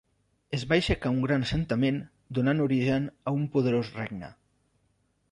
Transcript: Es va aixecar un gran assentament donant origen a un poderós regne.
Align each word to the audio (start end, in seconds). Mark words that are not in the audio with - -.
Es 0.57 0.61
va 0.69 0.75
aixecar 0.77 1.09
un 1.15 1.17
gran 1.25 1.43
assentament 1.47 1.99
donant 2.37 2.63
origen 2.65 3.05
a 3.33 3.35
un 3.41 3.43
poderós 3.57 3.91
regne. 3.99 4.31